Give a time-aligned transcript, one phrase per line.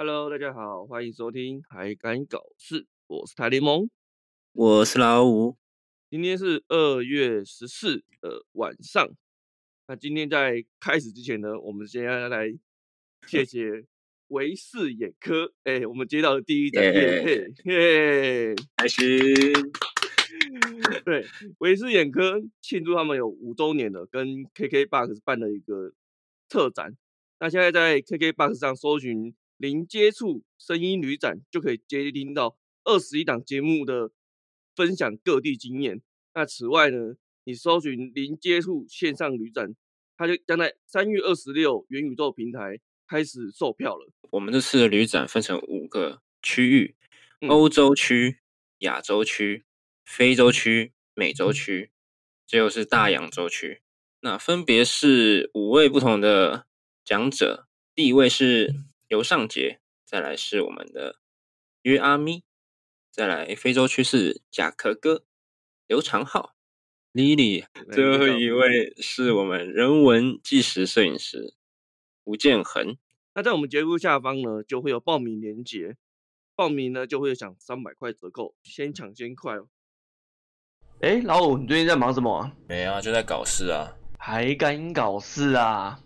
[0.00, 3.90] Hello，大家好，欢迎收听《还敢搞事》，我是台联盟，
[4.52, 5.56] 我是老五。
[6.08, 9.10] 今天是二月十四的晚上。
[9.88, 12.46] 那今天在开始之前呢，我们先要来
[13.26, 13.86] 谢谢
[14.28, 15.52] 维视眼科。
[15.64, 19.04] 哎、欸，我们接到的第一单业配，嘿，开心。
[21.04, 21.26] 对，
[21.58, 25.92] 维视眼科庆祝他们有五周年了，跟 KKBOX 办了一个
[26.48, 26.96] 特展。
[27.40, 29.34] 那现在在 KKBOX 上搜寻。
[29.58, 34.12] 零接触声音旅展就可以接听到二十一档节目的
[34.76, 36.00] 分享各地经验。
[36.32, 39.74] 那此外呢，你搜寻零接触线上旅展，
[40.16, 42.78] 它就将在三月二十六元宇宙平台
[43.08, 44.12] 开始售票了。
[44.30, 46.94] 我们这次的旅展分成五个区域：
[47.48, 48.38] 欧洲区、
[48.78, 49.64] 亚洲区、
[50.04, 51.90] 非洲区、美洲区，
[52.46, 53.82] 最后是大洋洲区。
[54.20, 56.66] 那分别是五位不同的
[57.04, 58.84] 讲者，第一位是。
[59.08, 61.18] 尤尚杰，再来是我们的
[61.82, 62.44] 约阿咪，
[63.10, 65.24] 再来非洲区是甲壳哥、
[65.86, 66.54] 刘长浩、
[67.14, 71.54] Lily，，最后一位是我们人文纪实摄影师
[72.24, 72.98] 吴建恒。
[73.34, 75.96] 那在我们节目下方呢，就会有报名链接，
[76.54, 79.68] 报名呢就会享三百块折扣，先抢先快哦。
[81.00, 82.52] 哎，老五，你最近在忙什么啊？
[82.68, 86.02] 没啊，就在搞事啊，还敢搞事啊？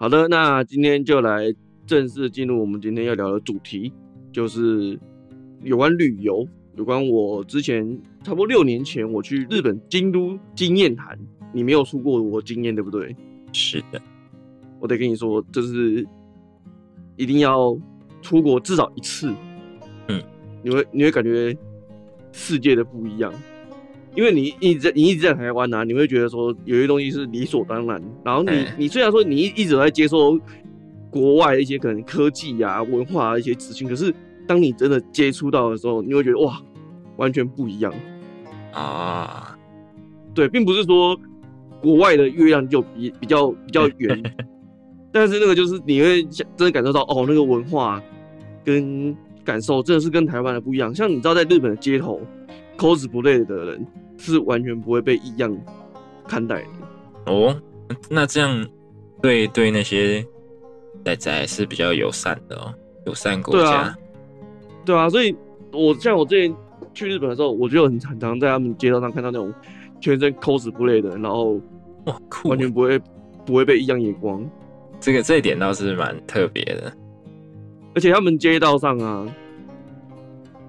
[0.00, 3.92] 好的，那今天就来正式进入我们今天要聊的主题，
[4.32, 4.98] 就是
[5.62, 6.48] 有关旅游，
[6.78, 11.18] 有关我之前差不多六年前我去日本京都经验谈。
[11.52, 13.14] 你没有出过我经验，对不对？
[13.52, 14.00] 是的，
[14.78, 16.06] 我得跟你说，就是
[17.16, 17.78] 一定要
[18.22, 19.30] 出国至少一次，
[20.08, 20.22] 嗯，
[20.62, 21.54] 你会你会感觉
[22.32, 23.30] 世界的不一样。
[24.16, 28.02] 因为你一直在你一直在台湾啊，你会觉得说有些东西是理所当然。
[28.24, 30.36] 然后你、欸、你虽然说你一一直在接受
[31.10, 34.12] 国外的一些可能科技啊、文化啊一些资讯，可是
[34.48, 36.60] 当你真的接触到的时候，你会觉得哇，
[37.16, 37.94] 完全不一样
[38.72, 39.56] 啊。
[40.34, 41.16] 对，并不是说
[41.80, 44.22] 国外的月亮就比比较比较圆，
[45.12, 48.02] 但是那个就是你会真的感受到哦，那个文化
[48.64, 50.94] 跟感受真的是跟台湾的不一样。
[50.94, 52.20] 像你知道，在日本的街头。
[52.76, 53.86] Cosplay 的人
[54.16, 55.56] 是完全不会被异样
[56.26, 57.60] 看待的哦。
[58.08, 58.66] 那这样
[59.20, 60.24] 对对那些
[61.04, 62.74] 仔仔是比较友善的哦，
[63.06, 63.60] 友善国家。
[63.60, 63.98] 对啊，
[64.86, 65.34] 对啊，所以
[65.72, 66.56] 我像我之前
[66.94, 69.52] 去日本的时候，我就很很常在他们街道上看到那种
[70.00, 71.60] 全身 cosplay 的，然后
[72.06, 72.98] 哇，酷，完全不会
[73.44, 74.48] 不会被异样眼光。
[75.00, 76.92] 这个这一点倒是蛮特别的，
[77.94, 79.26] 而且他们街道上啊。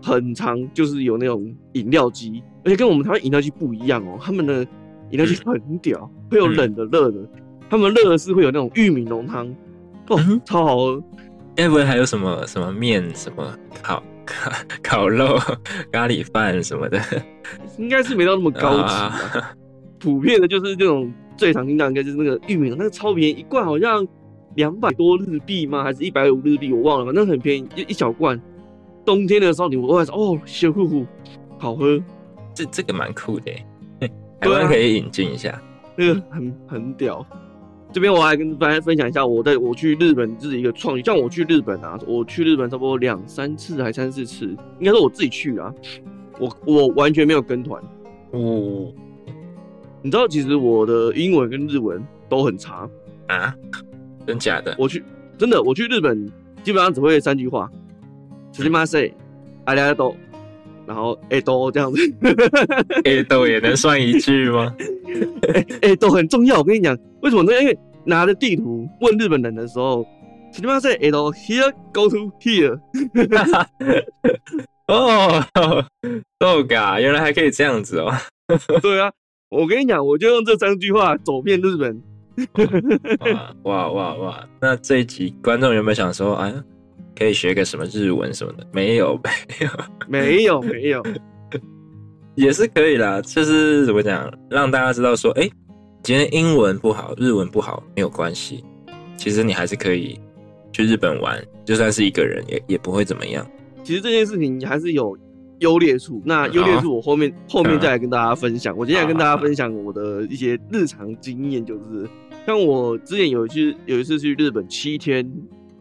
[0.01, 4.17] 很长，就是有那种饮料机，而且跟我们台湾饮料机不一样哦。
[4.21, 4.61] 他们的
[5.11, 7.19] 饮料机很屌，嗯、会有冷的、热的。
[7.19, 7.29] 嗯、
[7.69, 9.47] 他们热的是会有那种玉米浓汤，
[10.09, 11.03] 哦，嗯、超好喝。
[11.55, 14.51] 该不会还有什么什么面、什么烤烤
[14.81, 15.37] 烤肉、
[15.91, 16.99] 咖喱饭什么的？
[17.77, 18.93] 应该是没到那么高级。
[18.93, 19.53] 啊、
[19.99, 24.07] 普遍的就是这种最常听到应该就是那个玉米，那个超便宜，一罐好像
[24.55, 25.83] 两百多日币吗？
[25.83, 26.71] 还是一百五日币？
[26.71, 28.41] 我忘了，反正很便宜，就一小罐。
[29.05, 31.05] 冬天的时候，你会说哦，雪呼呼，
[31.57, 32.01] 好喝，
[32.53, 33.51] 这这个蛮酷的，
[34.39, 35.61] 台湾可以引进一下，
[35.95, 37.25] 那个很很屌。
[37.93, 44.45] 这边我还跟大家分享一下，我在我去日本自己一个创意，像我去日本啊，我去日本差不多两三次还三四次，
[44.79, 45.73] 应该是我自己去啊，
[46.39, 47.83] 我我完全没有跟团。
[48.31, 48.93] 哦，
[50.01, 52.89] 你知道其实我的英文跟日文都很差
[53.27, 53.53] 啊？
[54.25, 54.73] 真假的？
[54.79, 55.03] 我去
[55.37, 56.25] 真的，我去日本
[56.63, 57.69] 基本上只会三句话。
[58.52, 59.14] すみません，
[59.66, 60.16] ありがとう，
[60.86, 62.00] 然后哎都这样子，
[63.04, 64.74] 哎都也能算一句吗？
[65.52, 67.52] 哎哎都很重要，我跟你讲，为什么呢？
[67.60, 70.06] 因为拿着地图问日本人的时候，
[70.52, 72.78] すみません，哎都 here go to here，
[74.86, 75.44] 哦，
[76.38, 78.12] 都嘎，原来还可以这样子哦。
[78.80, 79.10] 对啊，
[79.50, 82.00] 我跟你讲，我就用这三句话走遍日本。
[83.62, 84.48] 哇哇哇哇！
[84.60, 86.64] 那这一集观众有没有想说，哎呀？
[87.21, 88.65] 可以学个什么日文什么的？
[88.73, 89.15] 没有，
[90.09, 91.03] 没有，没有，没有，
[92.33, 93.21] 也是可以啦。
[93.21, 95.51] 就是怎么讲，让大家知道说，哎、欸，
[96.01, 98.63] 今天英文不好，日文不好没有关系。
[99.17, 100.19] 其实你还是可以
[100.73, 103.45] 去日本玩，就算是一个人也也不会怎么样。
[103.83, 105.15] 其实这件事情还是有
[105.59, 106.19] 优劣处。
[106.25, 108.75] 那优劣处我后面、哦、后面再来跟大家分享。
[108.75, 112.09] 我今天来跟大家分享我的一些日常经验，就是
[112.47, 115.31] 像我之前有一次有一次去日本七天。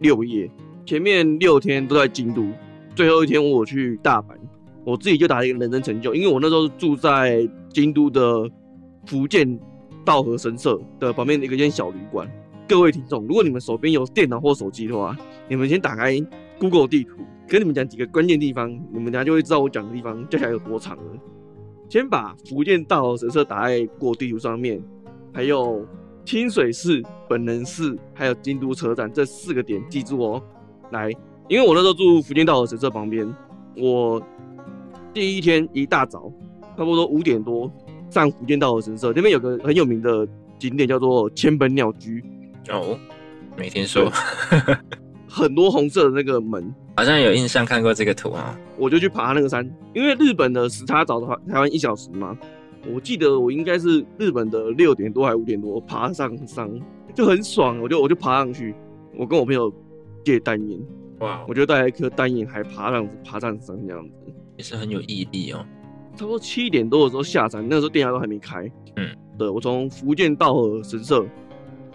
[0.01, 0.51] 六夜，
[0.91, 2.49] 前面六天都在京都，
[2.97, 4.35] 最后一天我去大阪，
[4.85, 8.51] 我自己就打了一个人生成就，因为我那时候住在京都的
[9.07, 9.57] 福建
[10.05, 12.29] 道和神社的旁边的一个间小旅馆。
[12.69, 15.17] 各位听众，如果你们手边有电脑或手机的话，
[15.47, 16.21] 你们先打开
[16.59, 21.05] Google 地图，跟你们讲几个关键地方，你们等下就会知道我讲的地方接下来有多长了。
[21.89, 24.83] 先把福建道和神社打在 Google 地图上面，
[25.33, 25.87] 还有
[26.25, 30.43] 清水寺、本能寺，还有京都车站这四个点记住哦。
[30.91, 31.11] 来，
[31.49, 33.27] 因为我那时候住福建道和神社旁边，
[33.77, 34.21] 我
[35.13, 36.33] 第一天一大早，
[36.77, 37.71] 差不多五点多
[38.09, 40.27] 上福建道和神社，那边有个很有名的
[40.59, 42.23] 景点叫做千本鸟居。
[42.69, 42.99] 哦，
[43.57, 44.11] 没听说，
[45.29, 48.59] 很多红色的那个门，好像有印象看过这个图啊。
[48.77, 52.37] 我就去爬那个山，因为日本的时差早的话，台湾一小时嘛。
[52.91, 56.67] 我记得我应该是日本的六点多还是五点多爬上山，
[57.15, 57.79] 就很爽。
[57.79, 58.75] 我就我就爬上去，
[59.17, 59.71] 我跟我朋友
[60.25, 60.81] 借单眼，
[61.21, 64.15] 哇，我就带了一颗单眼，还爬上爬上山这样子，
[64.57, 65.65] 也是很有毅力哦。
[66.17, 68.71] 差不多七点多的时候下山，那时候店家都还没开。
[68.97, 69.09] 嗯，
[69.39, 71.25] 对，我从福建道和神社。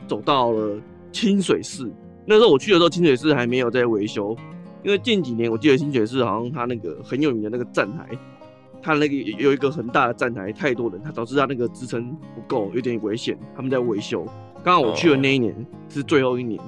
[0.08, 0.80] 走到了
[1.12, 1.92] 清水寺，
[2.28, 4.38] 那时候我去的时候，清水寺还没有在维修，
[4.84, 8.08] 因为近几年我记得清水寺好像它那个很有名的那个站台，
[8.84, 14.28] 它那个有一个很大的站台，太多人，它导致它那个支撑不够，有点危险，他们在维修。
[14.64, 15.56] 刚好我去的那一年
[15.90, 16.62] 是最后一年，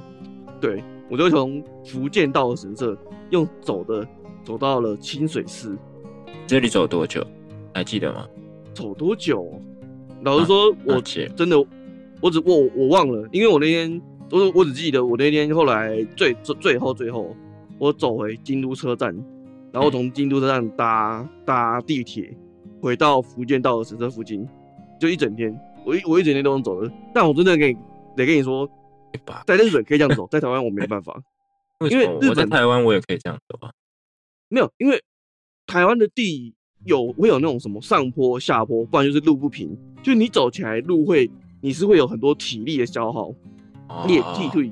[0.60, 2.98] 对，我就从伏见稻荷神社
[3.30, 4.08] 用走的
[4.44, 5.78] 走到了清水寺。
[6.46, 7.26] 这里走多久？
[7.74, 8.28] 还记得吗？
[8.74, 9.62] 走多久？
[10.24, 11.02] 老实说，我
[11.36, 11.58] 真的。
[12.20, 14.02] 我只我我忘了，因为我那天
[14.32, 17.36] 我我只记得我那天后来最最最后最后
[17.78, 19.16] 我走回京都车站，
[19.72, 22.36] 然后从京都车站搭搭地铁
[22.82, 24.48] 回到伏见稻荷神社附近，
[25.00, 25.56] 就一整天，
[25.86, 26.92] 我一我一整天都能走的。
[27.14, 27.78] 但我真的跟你
[28.16, 28.68] 得跟你说，
[29.46, 31.22] 在日本可以这样走，在台湾我没办法，
[31.90, 33.72] 因为日本在台湾我也可以这样走啊。
[34.50, 35.04] 没有，因为
[35.66, 36.54] 台湾的地
[36.86, 41.30] 有会有那种什么上坡下坡，不然就是路不平，就你走起来路会。
[41.60, 43.34] 你是会有很多体力的消耗，
[44.06, 44.72] 你也踢退。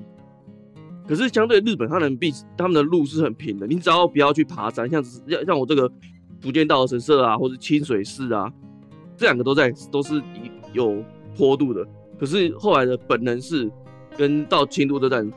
[1.08, 5.92] 可是相对日本，他们必他们的路是很平的，你只要不要去爬山，像像像我这个
[6.40, 8.54] 伏见稻荷神社啊，或者清水寺啊，
[9.18, 10.22] 这两个都在都是
[10.74, 11.04] 有
[11.36, 11.84] 坡度的。
[12.20, 13.70] 可是后来的本能寺
[14.18, 15.32] 跟到京都车站，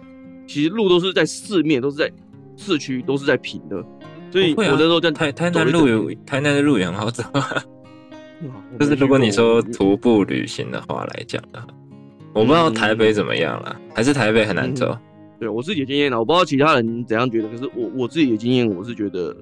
[0.46, 2.10] 其实路都是在四面都是在
[2.56, 3.84] 市区都是在平的，
[4.30, 7.22] 所以我那时候在台台南路有台南的路也很好走。
[8.78, 11.66] 就是如果你说徒步旅行的话来讲的话，
[12.32, 14.86] 我不知道台北怎么样了，嗯，还是台北很难走。
[14.92, 15.00] 嗯、
[15.40, 19.36] 对我自己的经验呢，我不知道其他人怎样觉得，可是我我自己的经验，我是觉得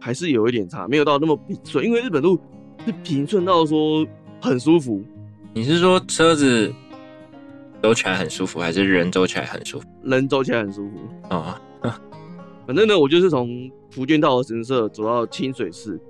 [0.00, 1.84] 还是有一点差，没有到那么平顺。
[1.84, 2.36] 因为日本路
[2.84, 4.04] 是平顺到说
[4.40, 5.00] 很舒服。
[5.54, 6.72] 你是说车子
[7.82, 9.86] 走起来很舒服，还是人走起来很舒服？
[10.02, 10.96] 人走起来很舒服
[11.28, 11.60] 啊。
[11.82, 11.92] 哦、
[12.66, 16.00] 反正呢，我就是从福建道和神社走到清水寺。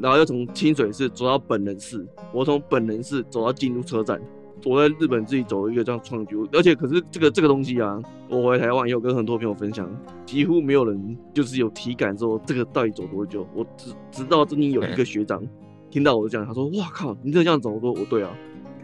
[0.00, 4.22] 然后又从清水寺走到本能寺，我从本能寺走到京都车站，
[4.64, 9.90] 我在日本自己走一个这样创举，而且可是这个这个东西啊，我回台湾也有跟很多朋友分享，
[10.24, 13.44] 几乎没有人就是有体感说这个到底走多久。
[13.52, 15.42] 我直直到这里有一个学长
[15.90, 18.30] 听到我这样，他说：“哇靠，你这这样走多？”我对啊，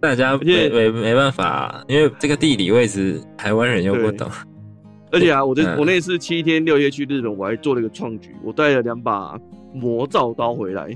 [0.00, 4.30] 大家没没没办法啊，因为这个地理位置台湾人又不懂。
[5.10, 9.38] 而且啊，我这我那次七天六夜去日本，我还做了一个创举，我带了两把
[9.72, 10.90] 魔造刀回来。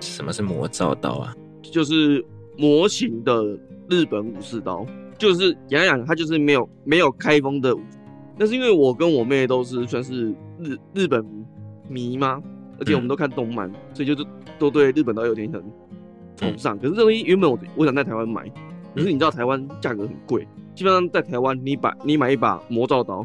[0.00, 1.34] 什么是魔造刀啊？
[1.62, 2.24] 就是
[2.56, 3.44] 模型的
[3.88, 4.86] 日本武士刀，
[5.18, 7.74] 就是讲讲它就是没有没有开封的。
[8.38, 11.22] 那是因为我跟我妹都是算是日日本
[11.88, 12.40] 迷吗？
[12.78, 14.24] 而且我们都看动漫，嗯、所以就是
[14.58, 15.62] 都对日本刀有点很
[16.40, 16.78] 崇尚。
[16.78, 18.42] 可是这东西原本我我想在台湾买，
[18.94, 23.24] 可是你知道台湾价格很贵，基本上在台湾你把你买一把魔造刀。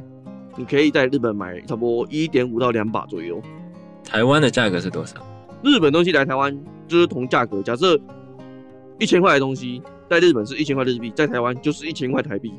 [0.58, 3.42] 你可以在日本买差不多一点五到两把左右。
[4.06, 5.18] 台湾的价格是多少？
[5.62, 6.58] 日本东西来台湾
[6.88, 7.62] 就是同价格。
[7.62, 8.00] 假设
[8.98, 12.54] 一千块的东西在日本是一千块日币，在台湾就是一千块台币。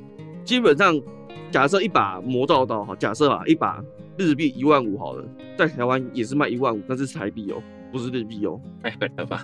[0.45, 1.01] 基本上，
[1.51, 3.83] 假设一把魔造刀哈，假设啊一把
[4.19, 5.25] 日币一万五好了，
[5.57, 8.61] 在台湾也是卖一万五，但是台币哦，不是日币哦。
[8.83, 9.43] 太狠了吧！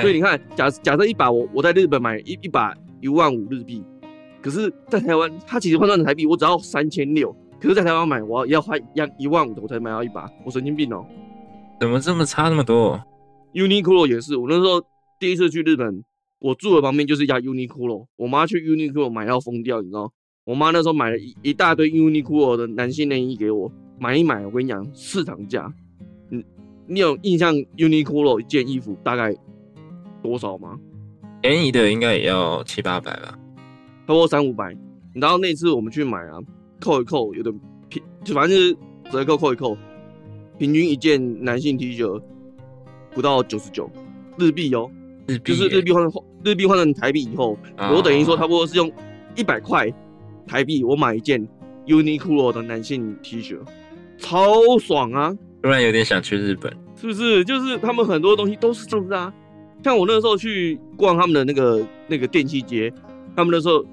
[0.00, 3.82] 所以你看，假假设一把我我在日本买一一把一万五日币。
[4.40, 7.32] 可是，在台湾，它其实换算成台币，我只要三千六。
[7.60, 8.82] 可是，在台湾买，我要花一
[9.16, 10.28] 一万五的，我才买到一把。
[10.44, 11.06] 我神经病哦、喔！
[11.78, 13.00] 怎么这么差那么多
[13.54, 14.82] ？Uniqlo 也是，我那时候
[15.20, 16.02] 第一次去日本，
[16.40, 18.06] 我住的旁边就是一家 Uniqlo。
[18.16, 20.12] 我妈去 Uniqlo 买到疯掉，你知道？
[20.44, 23.70] 我妈那时候买了一一大堆 Uniqlo 的男性内衣给我，
[24.00, 25.72] 买一买，我跟你讲，市场价。
[26.30, 26.44] 你
[26.88, 29.32] 你有印象 Uniqlo 一件衣服大概
[30.22, 30.78] 多少吗？
[31.40, 33.38] 便宜的应该也要七八百吧。
[34.06, 34.76] 差不多三五百，
[35.14, 36.38] 然后那次我们去买啊，
[36.80, 38.76] 扣一扣有点平，就反正就是
[39.10, 39.76] 折扣扣一扣，
[40.58, 42.22] 平均一件男性 T 恤
[43.12, 43.90] 不到九十九
[44.38, 44.90] 日币哦，
[45.26, 48.90] 日币就是日币换成日币换成台币以后，哦我等于说差不多是用
[49.36, 49.92] 一百块
[50.46, 51.46] 台币我买一件
[51.86, 53.58] Uniqlo 的男性 T 恤，
[54.18, 55.36] 超爽啊！
[55.62, 56.72] 突然有点想去日本。
[56.96, 57.44] 是不是？
[57.44, 59.32] 就是他们很多东西都是这样子啊。
[59.82, 62.92] 像我那时候去逛他们的那个那个电器街，
[63.34, 63.84] 他们那时候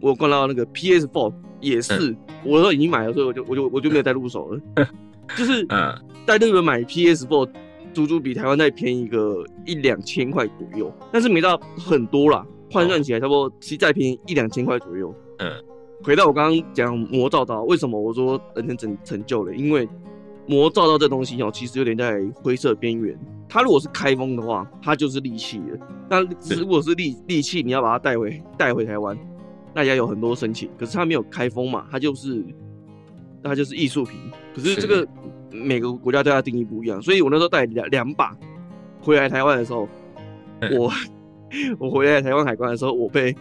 [0.00, 4.60] 我逛到那个 PS4 也是，嗯、我都已经买了，所以我就我就我就没有再入手了。
[5.36, 5.94] 就是嗯，
[6.26, 7.48] 在日本买 PS4，
[7.92, 15.14] 足足比台湾再便宜个一两千块左右，但是没到很多啦，换算起来差不多，其实再便宜一两千块左右。
[15.38, 15.50] 嗯，
[16.02, 19.54] 回到我刚刚讲魔造刀，为什么我说人生成成就了？
[19.54, 19.88] 因为
[20.46, 23.18] 魔造到这东西哦，其实有点在灰色边缘。
[23.48, 25.78] 它如果是开封的话，它就是利器了。
[26.08, 26.20] 那
[26.56, 29.16] 如果是利利器，你要把它带回带回台湾，
[29.72, 30.68] 大家有很多申请。
[30.78, 32.44] 可是它没有开封嘛，它就是
[33.42, 34.18] 它就是艺术品。
[34.54, 35.06] 可是这个
[35.50, 38.36] 每个国家对它定义不一样，所以我那时候带两两把
[39.00, 39.88] 回来台湾的时候，
[40.72, 40.92] 我
[41.78, 43.34] 我回来台湾海关的时候，我被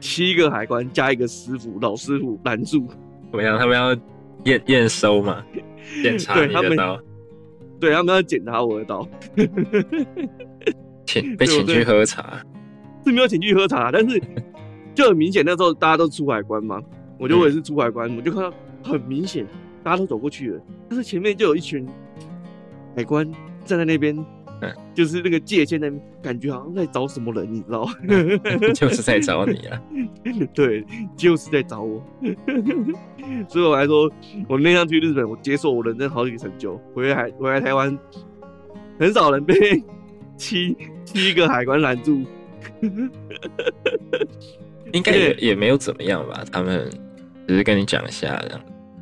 [0.00, 2.86] 七个海关加一个师傅老师傅拦住。
[3.30, 3.58] 怎么样？
[3.58, 3.96] 他们要
[4.44, 5.42] 验验收嘛？
[6.02, 7.00] 检查你的刀，
[7.80, 9.06] 对，他们要检查我的刀，
[11.06, 12.42] 请 被请去喝茶，
[13.04, 14.20] 是没有请去喝茶，但是
[14.94, 16.80] 就很明显，那时候大家都出海关嘛，
[17.18, 19.46] 我觉得我也是出海关，嗯、我就看到很明显，
[19.82, 21.86] 大家都走过去了，但是前面就有一群
[22.96, 23.30] 海关
[23.64, 24.24] 站在那边，嗯、
[24.94, 27.92] 就是那个界限那边，感觉好像在找什么人，你知道吗？
[28.74, 29.82] 就是在找你啊，
[30.54, 30.84] 对，
[31.16, 32.02] 就是在找我。
[33.48, 34.10] 所以我来说，
[34.48, 36.76] 我那趟去日本，我接受我人生好几个成就。
[36.94, 37.98] 回来回来台湾，
[38.98, 39.82] 很少人被
[40.36, 42.22] 七七个海关拦住，
[44.92, 46.44] 应该也也没有怎么样吧？
[46.52, 46.88] 他们
[47.48, 48.60] 只是跟你讲一下这样。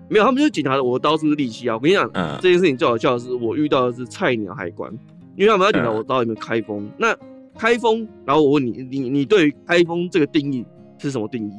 [0.08, 1.74] 没有，他们就检查我的刀是利器啊。
[1.74, 4.92] 我跟你讲，嗯、这件事情最好笑的是，我遇到的是菜鸟海关，
[5.36, 6.84] 因为他们要检查我的刀有没有开封。
[6.86, 7.16] 嗯、那
[7.58, 10.64] 开封，然后我问你，你你对于开封这个定义
[10.98, 11.52] 是什么定义？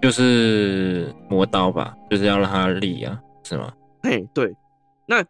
[0.00, 3.72] 就是磨刀吧，就是要让它利啊，是吗？
[4.02, 4.52] 嘿，对。
[5.06, 5.24] 那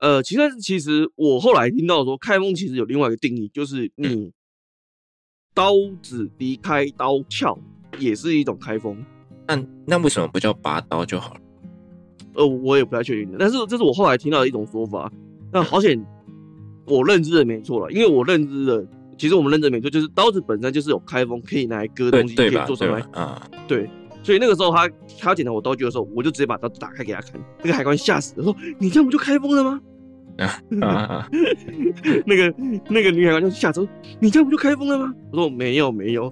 [0.00, 4.32] 呃，其实其实我后来听到说，开封其实有另外一个定义，就是你
[5.54, 5.72] 刀
[6.02, 7.58] 子离开刀鞘
[7.98, 9.04] 也是一种开封。
[9.48, 11.40] 那那为什么不叫拔刀就好了？
[12.34, 15.10] 呃，我也不太确定，但是这是我后来听到的一种说法。
[15.52, 16.04] 那好险，
[16.86, 18.86] 我认知的没错了，因为我认知的，
[19.18, 23.42] 其实我们认知的没错，就是刀子本身就是有开封，可以拿来割东西，可以做什么啊？
[23.68, 23.88] 对。
[24.22, 24.88] 所以那个时候他
[25.20, 27.40] 他要检查我刀具的时候，我就直接把刀打开给他看。
[27.62, 29.80] 那个海关吓死了，说：“你这样不就开封了吗？”
[30.38, 31.28] 啊 啊！
[32.26, 32.52] 那个
[32.88, 33.86] 那个女海关就吓走，
[34.18, 35.14] 你这样不就开封了吗？
[35.30, 36.26] 我说：“没有没有，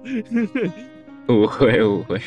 [1.29, 2.19] 误 会误会。”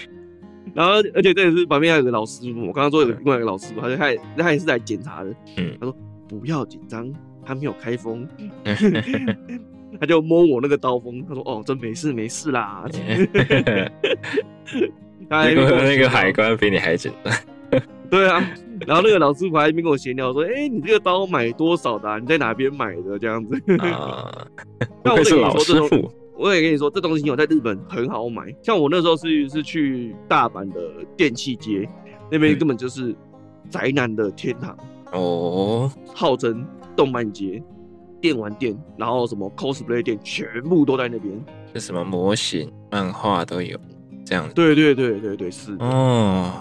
[0.75, 5.31] 然后而且这也是旁边还有个老师傅，我刚刚说有另外一个老师傅，他他他也是来检查的。
[5.59, 5.95] 嗯，他说
[6.27, 7.13] ：“不要紧张，
[7.49, 8.29] 他没有开封。
[9.99, 12.85] ”他就摸我那个刀锋，他说：“哦，真没事没事啦。
[15.29, 17.35] ”那个那个海关比你还简单，
[18.11, 18.39] 对啊。
[18.87, 22.19] 然后那个老师傅还一边跟我闲聊说：“哎、欸，你这个刀买多少的、啊？
[22.21, 23.19] 你在哪边买的？
[23.19, 24.47] 这样子。”啊，
[25.03, 28.55] 那我跟你说，这种我也跟你说，这东西我在日本很好买。
[28.63, 30.81] 像我那时候是是去大阪的
[31.17, 31.89] 电器街，
[32.31, 33.17] 那边根本就是
[33.71, 34.79] 宅男的天堂
[35.13, 36.65] 哦，号称
[36.99, 37.63] 动漫节、
[38.21, 41.33] 电玩店，然后什么 cosplay 店，全部都在那边。
[41.73, 43.79] 就什么模型、漫画都有。
[44.25, 46.53] 这样子，对对对对对，是哦，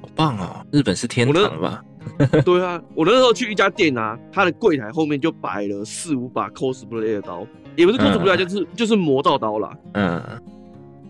[0.00, 0.66] 好棒哦！
[0.72, 1.84] 日本是天堂吧？
[2.44, 7.46] 对啊，我那时候去一家店啊，它的柜台后面就摆了四五把 cosplay 的刀，
[7.76, 9.76] 也不是 cosplay，就是就是魔道刀啦。
[9.92, 10.20] 嗯，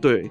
[0.00, 0.28] 对。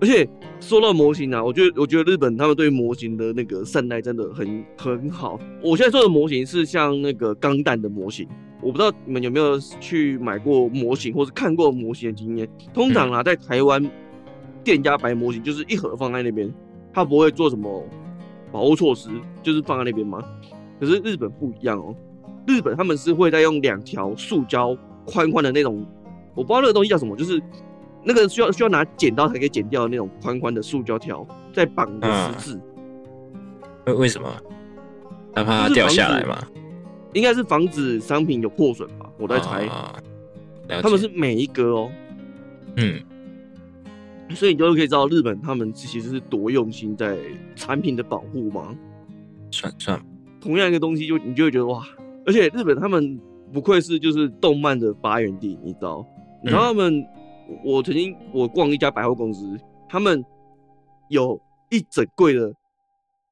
[0.00, 0.28] 而且
[0.60, 5.38] 说到模型啊，我觉得我觉得日本他们对模型的那个善待真的很很好。
[5.62, 8.28] 我现在说的模型是像那个钢弹的模型，
[8.60, 12.48] 我不知道你们有没有去买过模型或是看过模型的经验。
[12.74, 13.88] 通常啊，在台湾。
[14.64, 16.52] 店家摆模型就是一盒放在那边，
[16.92, 17.84] 他不会做什么
[18.50, 19.08] 保护措施，
[19.40, 20.20] 就是放在那边嘛？
[20.80, 21.94] 可是日本不一样哦，
[22.48, 25.86] 日本他们是会在用两条塑胶宽宽的那种，
[26.34, 27.40] 我不知道那个东西叫什么，就是
[28.06, 32.60] 那个需要需要拿剪刀才可以剪掉的那种宽宽的塑胶条，再绑个十字。
[33.86, 34.32] 为、嗯、为什么？
[35.34, 36.38] 害怕它掉下来吗？
[37.12, 39.66] 应该是防止商品有破损吧，我在猜。
[39.66, 40.00] 啊、
[40.80, 41.90] 他们是每一格哦，
[42.76, 43.02] 嗯。
[44.30, 47.16] 所以你就可以知道日本他们其实是多用心在
[47.54, 48.74] 产品的保护吗？
[49.50, 50.00] 算算，
[50.40, 51.84] 同样一个东西就你就会觉得哇，
[52.24, 53.20] 而且日本他们
[53.52, 56.04] 不愧是就是动漫的发源地，你知道？
[56.42, 57.06] 然后他们，
[57.64, 60.24] 我曾经我逛一家百货公司，他们
[61.08, 62.52] 有一整柜的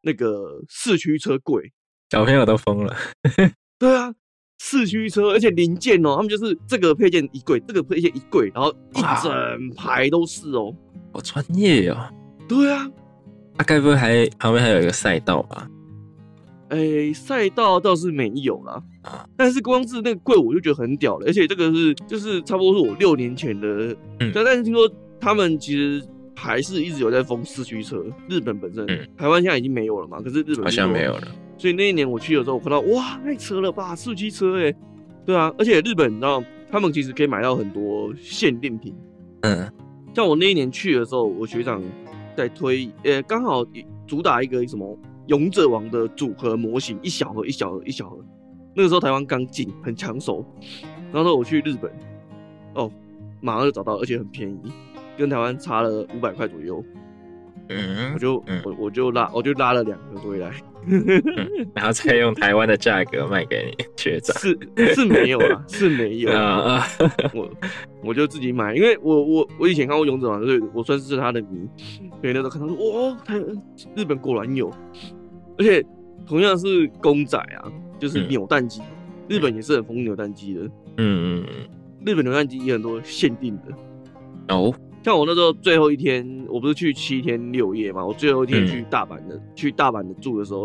[0.02, 1.72] 那个四驱车柜，
[2.10, 2.96] 小朋友都疯了。
[3.78, 4.14] 对啊，
[4.58, 10.74] 四驱车，而且零件哦，他们就是这个配件一柜，这个配件一柜，然后一整排都是哦，
[11.12, 11.96] 好专业哦。
[12.48, 12.88] 对啊，
[13.58, 15.68] 他该不会还旁边还有一个赛道吧？
[16.74, 18.82] 哎、欸，赛道倒是没有啦，
[19.36, 24.90] 但是光是那个贵我就觉得很屌了，而且这个是就是差不多是我六年前的，嗯，但是听说
[25.20, 26.02] 他们其实
[26.34, 34.74] 还是一直有在封四驱车，日本本身，嗯、台湾现在已经没有了嘛，可是日本好像没有了，所以那一年我去的时候，我看到哇，太扯了吧，四驱车哎，
[35.24, 38.92] 对啊，而且日本你知道，他们其实可以买到很多限定品，
[39.42, 39.70] 嗯，
[40.12, 41.80] 像我那一年去的时候，我学长
[42.36, 43.64] 在推，呃、欸，刚好
[44.08, 44.98] 主打一个什么。
[45.26, 48.18] 勇者王的组合模型，一小盒一小盒一小盒，
[48.74, 50.44] 那个时候台湾刚进，很抢手。
[51.12, 51.90] 然后说我去日本，
[52.74, 52.90] 哦，
[53.40, 54.72] 马上就找到，而且很便宜，
[55.16, 56.84] 跟台湾差了五百块左右。
[57.68, 60.50] 嗯，我就、嗯、我我就拉我就拉了两个回来、
[60.86, 61.04] 嗯，
[61.74, 64.36] 然后再用台湾的价格卖给你学长。
[64.38, 64.58] 是
[64.94, 66.86] 是没有啊，是没有啊。
[67.32, 67.50] 我
[68.02, 71.68] 我就自己买，因为我我我以前看过勇者王，所以我算是他的迷。
[72.20, 73.38] 所以那时候看到说，哇，台
[73.94, 74.70] 日本果然有，
[75.58, 75.84] 而且
[76.26, 78.86] 同样是公仔啊，就是扭蛋机、嗯，
[79.28, 80.60] 日本也是很疯扭蛋机的。
[80.62, 81.68] 嗯嗯嗯，
[82.06, 84.54] 日本扭蛋机也很多限定的。
[84.54, 84.74] 哦。
[85.04, 88.04] 像我那时候最后一天，我不是去七天六夜嘛？
[88.04, 90.62] 我最后一天去大阪的、嗯，去大阪的住的时候，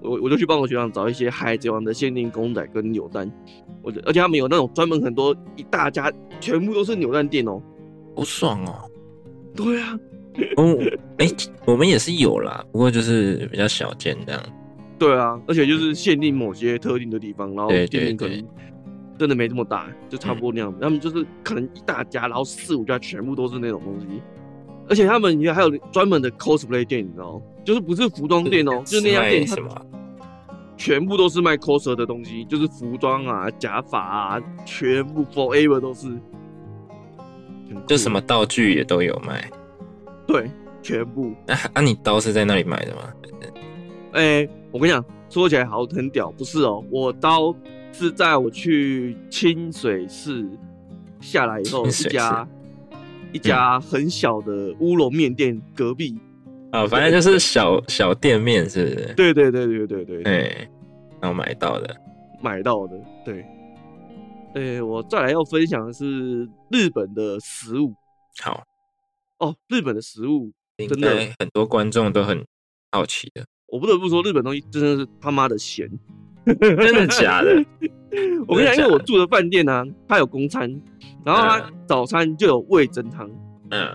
[0.00, 3.30] 我我就去帮我学长找一些海贼王的限定公仔跟扭蛋。
[3.82, 7.62] 我而且他们有那种专门很多一大家全部都是扭蛋店哦、喔，
[8.16, 8.90] 好爽哦、喔。
[9.54, 9.98] 对啊，
[10.56, 10.78] 哦，
[11.18, 14.42] 哎、欸，我们也是有啦，不过就是比较小件这样。
[14.98, 18.42] 对啊，而且就是限定某些特定的地方，然后店面可能。
[19.22, 20.78] 真的没这么大，就差不多那样子。
[20.82, 24.20] 他们就是可能一大家，然后四五家全部都是那种东西，
[24.88, 27.42] 而且他们也还有专门的 cosplay 店，你知道吗？
[27.64, 29.56] 就是不是服装店哦，就是那家店，它
[30.76, 36.08] 全部都是卖 cos 的东西，就是服装啊、假发啊，全部 forever 都是。
[37.86, 39.48] 就什么道具也都有卖。
[40.26, 40.50] 对，
[40.82, 41.32] 全部。
[41.72, 43.02] 那、你刀是在那里买的吗？
[44.14, 47.54] 哎、欸，我跟你讲，说起来好很屌，不是哦，我刀。
[47.92, 50.48] 是在我去清水市
[51.20, 52.48] 下来以后，一家
[53.32, 56.18] 一家很小的乌龙面店隔壁
[56.70, 59.14] 啊、反正就是小小店面，是不是？
[59.14, 60.68] 对对对对对对，哎，
[61.20, 61.94] 然后买到的，
[62.42, 63.44] 买到的，对。
[64.54, 67.94] 哎，我再来要分享的是日本的食物。
[68.42, 68.62] 好，
[69.38, 70.50] 哦，日本的食物
[70.88, 72.42] 真的很多观众都很
[72.90, 73.44] 好奇的。
[73.66, 75.86] 我不得不说，日本东西真的是他妈的咸。
[76.60, 77.64] 真的假的？
[78.46, 80.70] 我跟你讲，因为我住的饭店呢、啊，它有公餐，
[81.24, 83.30] 然后它早餐就有味噌汤。
[83.70, 83.88] 嗯，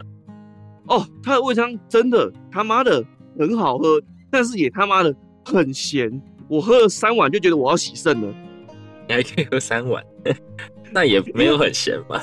[0.88, 3.04] 哦，它的味噌真的他妈的
[3.38, 6.22] 很好喝，但是也他妈的很咸。
[6.48, 8.34] 我喝了三碗就觉得我要洗肾了。
[9.08, 10.04] 你还可以喝三碗？
[10.92, 12.22] 那也没有很咸吧？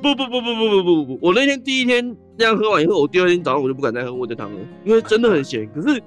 [0.00, 6.00] 不不不不不不不不，我那天第一天这样喝完以后，我第二天早上我就不敢再喝味噌汤了，因为真的很咸，可是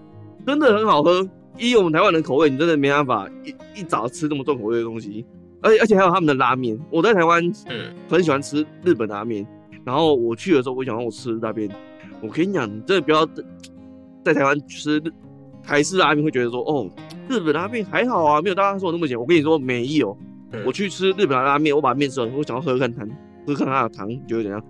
[0.48, 1.28] 真的很好喝。
[1.58, 5.26] 以我们台湾人口味，你真的没办法一一早吃这么重口味的东西，
[5.62, 6.80] 而且而且还有他们的拉面。
[6.90, 9.46] 我在台湾，嗯，很喜欢吃日本拉面。
[9.84, 11.70] 然后我去的时候，我想让我吃拉面。
[12.22, 13.28] 我跟你讲，你真的不要
[14.24, 15.02] 在台湾吃
[15.64, 16.90] 台式拉面，会觉得说，哦，
[17.30, 19.20] 日本拉面还好啊，没有大家说的那么咸。
[19.20, 20.18] 我跟你说，没有。
[20.66, 23.08] 我去吃日本拉面，我把面吃完，我想要喝喝看汤，
[23.46, 24.64] 喝看它的汤，你觉得怎样？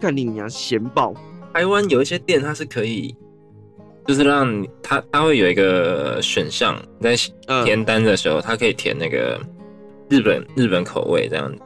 [0.00, 1.14] 看你娘咸爆！
[1.52, 3.14] 台湾有一些店，它是可以。
[4.10, 7.14] 就是让他他会有一个选项，在
[7.64, 9.40] 填单的时候，他可以填那个
[10.08, 11.62] 日本日本口味这样子。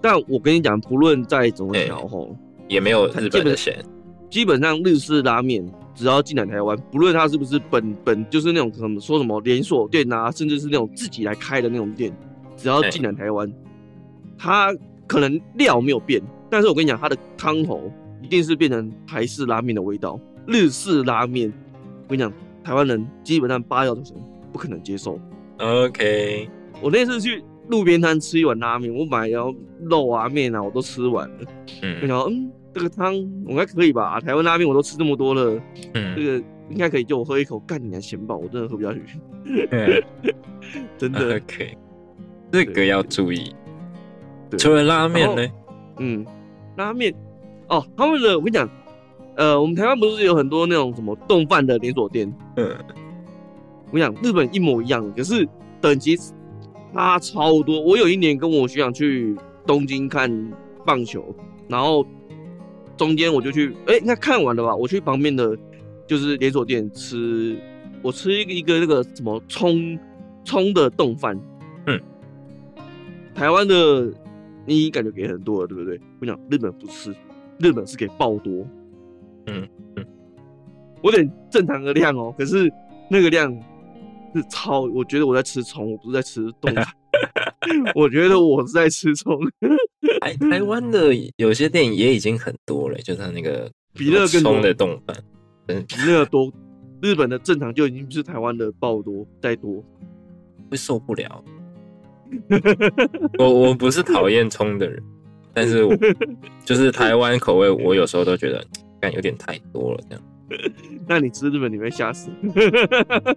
[0.00, 2.36] 但我跟你讲，不论再怎么调吼、欸，
[2.68, 3.84] 也没有日本的咸。
[4.30, 5.62] 基本上日式拉面
[5.94, 12.10] 只要进来台湾，不论它是不是本本就是那种什么说什么连锁店啊，甚至是那种自己来开的那种店，
[12.56, 13.52] 只要进来台湾，
[14.38, 14.74] 它
[15.06, 16.18] 可能料没有变，
[16.48, 17.92] 但是我跟你讲，它的汤头
[18.22, 21.52] 一定是变成台式拉面的味道，日式拉面。
[22.06, 24.16] 我跟你讲，台湾人基本上八九成
[24.52, 25.18] 不可能接受。
[25.58, 26.48] OK，
[26.82, 31.36] 我那次去路边摊吃一碗拉面，我买然后肉啊面啊我都吃完了。
[31.82, 33.14] 嗯，我想说嗯，这个汤
[33.46, 34.20] 我应该可以吧？
[34.20, 35.60] 台湾拉面我都吃这么多了，
[35.94, 39.00] 嗯，这个应该可以，就我喝一口，干你娘咸饱，我真的喝不下去。
[39.70, 40.02] 嗯、
[40.98, 41.78] 真的 OK，
[42.52, 43.54] 这个要注意。
[44.58, 45.52] 除了拉面呢？
[45.98, 46.26] 嗯，
[46.76, 47.14] 拉面
[47.68, 48.68] 哦，他们的我跟你讲。
[49.36, 52.32] 呃，我们台湾不是有很多那种什么冻饭的连锁店？
[52.56, 52.76] 嗯，
[53.90, 55.48] 我跟你讲，日本一模一样，可是
[55.80, 56.16] 等级
[56.92, 57.80] 差超多。
[57.80, 60.30] 我有一年跟我学长去东京看
[60.86, 61.34] 棒球，
[61.68, 62.06] 然后
[62.96, 64.74] 中间我就去，哎、欸，应该看完了吧？
[64.74, 65.56] 我去旁边的
[66.06, 67.58] 就是连锁店吃，
[68.02, 69.98] 我吃一个一个那个什么葱
[70.44, 71.36] 葱的冻饭，
[71.86, 72.00] 嗯，
[73.34, 74.12] 台湾的
[74.64, 76.00] 你感觉给很多了，对不对？
[76.20, 77.12] 我想日本不吃，
[77.58, 78.64] 日本是给爆多，
[79.46, 80.06] 嗯嗯，
[81.02, 82.72] 我点正常的量哦，可是
[83.10, 83.52] 那个量
[84.34, 86.86] 是超，我觉得我在吃葱，我不是在吃丼饭，
[87.94, 89.38] 我觉得我是在吃葱。
[90.20, 95.16] 台台湾的有些电影也已经很多了，就是那个比那个更多的丼饭，
[95.66, 96.52] 比那个多。
[97.02, 99.84] 日本的正常就已经不是台湾的爆多再多，
[100.70, 101.44] 会受不了。
[103.38, 105.02] 我我不是讨厌葱的人，
[105.52, 105.94] 但是我
[106.64, 108.64] 就是台湾口味，我有时候都觉得
[109.04, 110.24] 感有点太多了这样。
[111.08, 112.30] 那你吃日本你会吓死，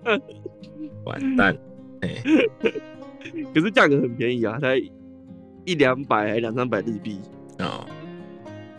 [1.05, 1.57] 完蛋。
[2.01, 2.21] 欸、
[3.53, 4.77] 可是价格很便宜啊，才
[5.65, 7.19] 一两百还两三百日币
[7.57, 7.85] 啊。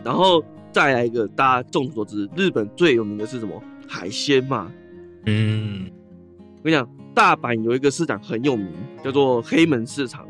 [0.03, 3.61] 然后再来一个，大家众所周知，日本最有名的是什么？
[3.87, 4.71] 海鲜嘛。
[5.25, 5.89] 嗯，
[6.57, 8.71] 我跟你讲，大阪有一个市场很有名，
[9.03, 10.25] 叫做黑门市场。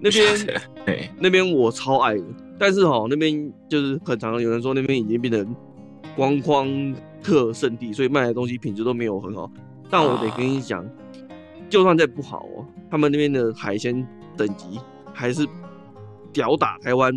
[0.00, 2.24] 那边， 那边我超爱的。
[2.58, 5.54] 但是哈，那边就是很常有人说那边已经变成
[6.16, 6.68] 观光
[7.22, 9.50] 客圣地，所以卖的东西品质都没有很好。
[9.88, 10.84] 但我得跟你讲，
[11.70, 14.06] 就算再不好哦，他们那边的海鲜
[14.36, 14.80] 等级
[15.14, 15.46] 还是
[16.32, 17.12] 屌打台湾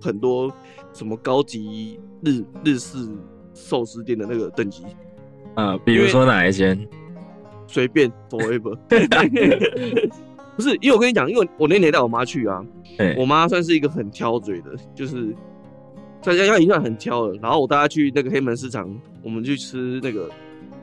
[0.00, 0.50] 很多
[0.92, 3.06] 什么高级日日式
[3.52, 4.84] 寿司店的那个等级。
[5.54, 6.88] 啊，比如说哪一间？
[7.66, 8.76] 随便，forever。
[10.60, 12.62] 不是，因为我跟你讲，因为我那年带我妈去啊，
[12.98, 15.34] 欸、我妈算是一个很挑嘴的，就是
[16.20, 17.34] 在家已经算很挑了。
[17.40, 20.28] 然后我带她去那个黑门市场，我们去吃那个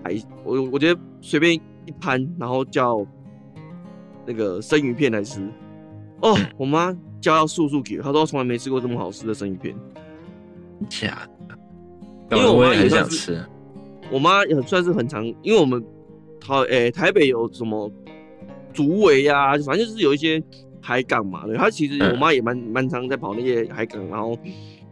[0.04, 1.62] 海，我我觉得随便一
[2.00, 3.06] 盘，然后叫
[4.26, 5.42] 那个生鱼片来吃。
[6.22, 9.76] 哦，嗯、我妈叫要素素给，她说她从来没吃过这么好吃的生鱼片。
[10.90, 11.28] 假
[12.30, 13.40] 的，因为我妈也很想吃。
[14.10, 15.84] 我妈也算是很常，因为我们
[16.40, 17.92] 台诶、欸、台北有什么
[18.78, 20.40] 竹围呀，反正就是有一些
[20.80, 21.48] 海港嘛。
[21.48, 24.38] 对，她其实我妈也蛮蛮常在跑那些海港，然后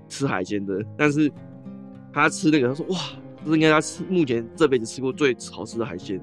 [0.10, 0.84] 吃海鲜的。
[0.98, 1.32] 但是
[2.12, 2.98] 她吃那个，她说哇，
[3.44, 6.20] 这是应该她吃目前这辈子吃过最好吃的海鲜。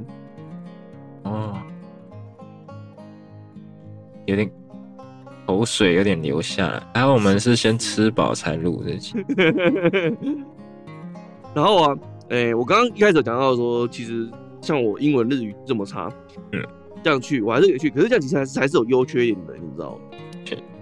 [1.23, 1.57] 哦，
[4.27, 4.51] 有点
[5.47, 6.83] 口水有点流下来。
[6.95, 9.15] 然后我们是先吃饱才录这期。
[11.55, 11.97] 然后啊。
[12.31, 14.27] 哎、欸，我刚刚一开始讲到说，其实
[14.63, 16.11] 像我英文日语这么差，
[16.53, 16.63] 嗯，
[17.03, 20.01] 这样去我还是可以去，可是这样其实还是还是有优缺点的，你知道吗？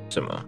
[0.08, 0.44] 什么？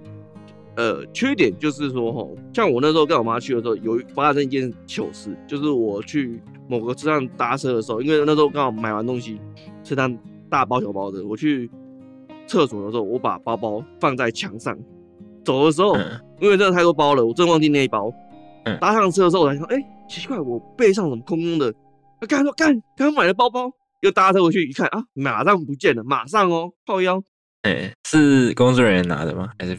[0.77, 9.41] 呃，缺点就是说，哈，像我那时候跟我妈去的时候，有发生一件糗事，就是我去某个车站搭车的时候，因为那时候刚好买完东西，
[9.85, 10.17] 是当
[10.49, 11.71] 大包小包的，我去
[12.47, 14.79] 厕所的时候，我把包包放在墙上，
[15.45, 18.13] 走的时候，嗯、因为真的太多包了，我真忘记那一包，
[18.65, 19.87] 嗯，搭上车的时候，我才想，哎、欸。
[20.09, 21.73] 奇怪，我背上怎么空空的？
[22.21, 27.23] 啊刚说干，刚刚买的包包又搭车回去一看啊，马上不见了，马上哦，靠腰。
[27.63, 29.49] 哎、欸，是工作人员拿的吗？
[29.59, 29.79] 还是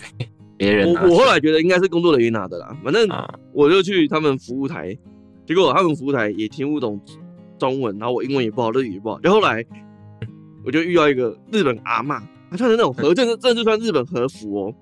[0.57, 0.93] 别人？
[0.93, 2.75] 我我后来觉得应该是工作人员拿的啦。
[2.83, 3.05] 反正
[3.53, 4.97] 我就去他们服务台，
[5.45, 6.99] 结果他们服务台也听不懂
[7.59, 9.19] 中文，然后我英文也不好，日语也不好。
[9.21, 9.63] 然后后来
[10.65, 14.73] 我就遇到一个日本阿嬷，她穿的那种和正，正是穿日本和服哦。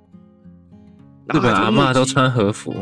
[1.33, 2.75] 日本阿嬷都穿和服。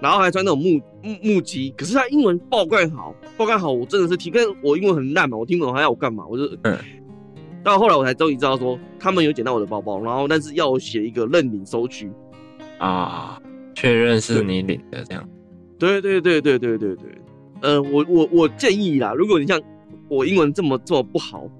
[0.00, 6.76] 然后还穿那种木木木屐，可是他英文爆干好，爆干好，我真的是听，但是我英文很烂嘛，我听不懂他要我干嘛，我就嗯。
[7.64, 12.08] 到后来我才终于知道说，他们有捡到我的包包，然后但是要我写一个认领收据
[12.78, 13.42] 啊，
[13.74, 15.28] 确认是你领的这样。
[15.76, 17.04] 对对对对对对对，
[17.62, 19.60] 呃，我我我建议啦，如果你像
[20.08, 21.50] 我英文这么这么不好，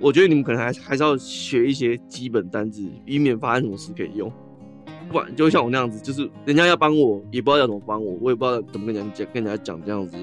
[0.00, 4.32] 我觉得你们可能还还是要学一些基本单字，以免发生什么事可以用。
[5.10, 10.16] 不然就像我那样子，就是人家要帮我，也不知道要怎么帮我，我也不知道怎么跟人家讲，跟人家讲这样子。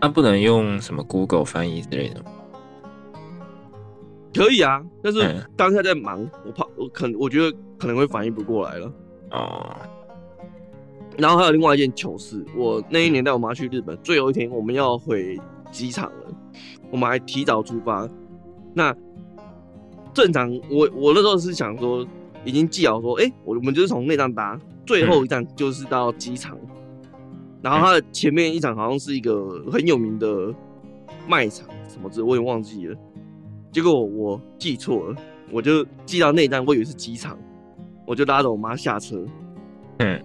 [0.00, 2.32] 那不能用什么 Google 翻译之类的吗？
[4.34, 8.92] 可以啊，但是当下在忙，嗯、我怕我可能我觉得可能会反应不过来了。
[9.30, 9.76] 哦。
[11.16, 15.38] 然后还有另外一件糗事，我那一年带我妈去日本，最后一天我们要回
[15.70, 16.34] 机场了，
[16.90, 18.08] 我们还提早出发。
[18.74, 18.92] 那
[20.12, 22.04] 正常，我我那时候是想说。
[22.44, 27.08] 已经记好说，哎、欸，我们就是从那站搭，最后一站就是到机场，嗯、
[27.62, 30.52] 然后它的前面一场好像是一个很有名的
[31.28, 32.96] 卖场，什么字我也忘记了。
[33.70, 35.16] 结果我记错了，
[35.50, 37.38] 我就记到那站，我以为是机场，
[38.06, 39.24] 我就拉着我妈下车。
[39.98, 40.20] 嗯，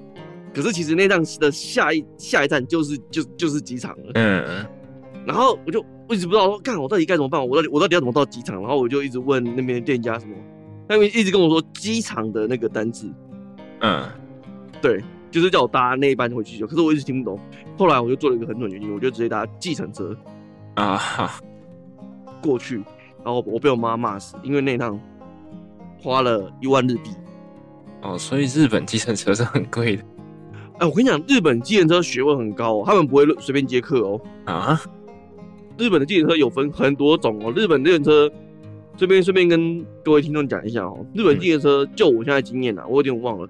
[0.54, 4.12] 可是其实那站的下一下一站就是就就是机场了。
[4.16, 4.66] 嗯，
[5.26, 7.48] 然后我就我一直不知道说，干我到底该怎么办？
[7.48, 8.60] 我到底我到底要怎么到机场？
[8.60, 10.36] 然后我就一直问那边的店家什么。
[10.88, 13.12] 他们一直跟我说机场的那个单字，
[13.82, 14.08] 嗯，
[14.82, 17.40] 对，就是叫我搭那一班回去，可是我一直听不懂。
[17.78, 20.16] 后来我就做了一个很蠢决定，我就直接搭计程车
[20.76, 21.40] 啊
[22.42, 22.78] 过去，
[23.24, 25.00] 然后我被我妈骂死，因为那趟
[26.02, 27.10] 花了一万日币。
[28.02, 30.04] 哦，所以日本计程车是很贵的。
[30.80, 34.22] 哎，我跟你讲，日本计程车学问很高哦，他们不会随便接客哦。
[34.46, 34.80] 啊？
[35.78, 37.52] 日本的计程车有分很多种哦。
[37.56, 38.32] 日本计程车，
[38.98, 41.06] 这边顺便跟各位听众讲一下哦。
[41.14, 43.48] 日本计程车，就我现在经验啊，我有点忘了，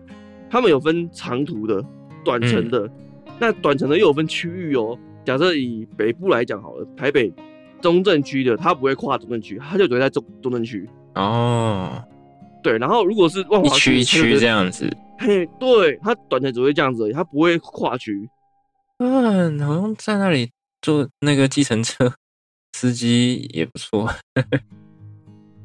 [0.49, 1.81] 他们有分长途的、
[2.23, 2.81] 短程的。
[2.81, 2.91] 嗯、
[3.39, 4.99] 那短程的又有分区域哦。
[5.23, 7.33] 假设以北部来讲好了，台北
[7.81, 10.87] 中正区的，它不会跨中正区，它就只会在中中正区。
[11.15, 12.03] 哦。
[12.61, 14.89] 对，然后如果是万华区，一区这样子。
[15.19, 18.29] 嘿，对，它短程只会这样子而已，他不会跨区。
[18.97, 20.49] 嗯，好像在那里
[20.81, 22.13] 坐那个计程车
[22.73, 24.09] 司机也不错。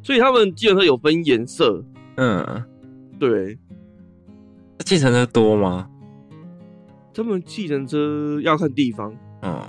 [0.03, 1.85] 所以他们计程车有分颜色。
[2.17, 2.65] 嗯，
[3.19, 3.59] 对。
[4.85, 5.89] 计程车多吗？
[7.15, 9.15] 他们计程车要看地方。
[9.43, 9.63] 嗯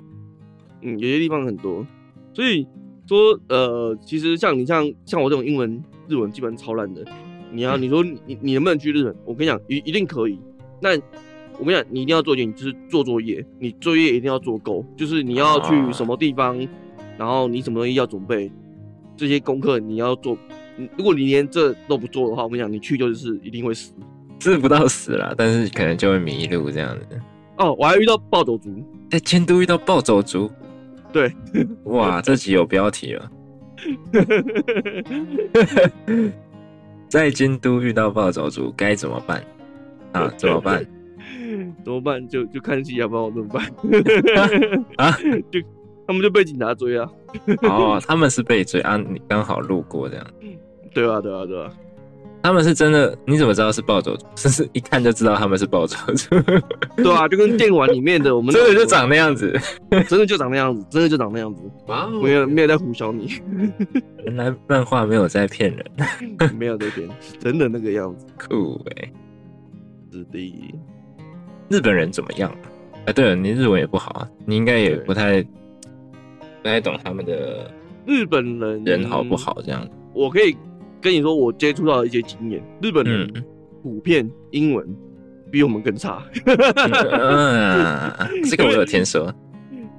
[0.82, 1.86] 嗯，有些地方很多。
[2.34, 2.68] 所以
[3.08, 5.84] 说，呃，其实像你像像我这种英文。
[6.06, 7.02] 日文基本上超烂的，
[7.50, 9.16] 你要你说你你能不能去日本？
[9.24, 10.38] 我跟你讲，一一定可以。
[10.82, 10.90] 那
[11.58, 16.60] 我跟你讲，你一定要做一件，就是做作业，你作业一定要做够，就是你要去什么地方，
[17.18, 18.52] 然后你什么东西要准备，
[19.16, 20.36] 这些功课你要做。
[20.98, 23.94] 如果你连这都不做的话，我跟你讲，你去就是一定会死，
[24.40, 27.22] 是不到死啦，但是可能就会迷路这样子。
[27.58, 28.72] 哦，我还遇到暴走族，
[29.12, 30.50] 在京都遇到暴走族，
[31.14, 31.32] 对，
[31.86, 33.32] 哇，这集有标题了。
[37.08, 39.44] 在京都遇到暴走族该怎么办？
[40.14, 40.84] 啊，怎么办？
[41.86, 42.28] 怎么办？
[42.28, 43.64] 就就看戏要不然我怎么办？
[44.98, 45.12] 啊，
[45.52, 45.60] 就
[46.08, 47.10] 他们就被警察追啊！
[47.64, 50.26] 哦，他们是被追啊，你刚好路过这样。
[50.94, 51.72] 对啊，对啊，对啊。
[52.42, 53.18] 他们是真的？
[53.26, 54.26] 你怎么知道是暴走族？
[54.36, 56.36] 是是一看就知道他们是暴走族。
[56.98, 59.58] 对啊，就跟电玩里面的我们 真的就长那样子，
[60.10, 61.62] 真的就长那样子，真的就长那样子。
[61.88, 63.40] 啊，没有没有在胡笑你。
[64.26, 65.86] 原来漫画没有在骗人，
[66.60, 67.08] 没有在骗，
[67.40, 68.26] 真的那个样子。
[68.38, 69.14] 酷哎、欸，
[70.12, 70.76] 是的。
[71.70, 72.54] 日本人怎么样？
[73.06, 75.42] 哎，对了，你日文也不好啊，你应该也不太
[76.64, 77.70] 不太懂他们的
[78.08, 79.88] 日本人人好不好这样。
[80.16, 80.58] 我可以。
[81.02, 83.30] 跟你说，我接触到的一些经验，日本人
[83.82, 84.88] 普遍英文
[85.52, 86.24] 比我们更差。
[86.46, 88.10] 嗯，
[88.50, 89.30] 这个我有听说。